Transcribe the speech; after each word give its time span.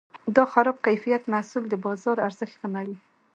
د 0.35 0.37
خراب 0.51 0.77
کیفیت 0.85 1.23
محصول 1.33 1.63
د 1.69 1.73
بازار 1.85 2.17
ارزښت 2.27 2.55
کموي. 2.61 2.95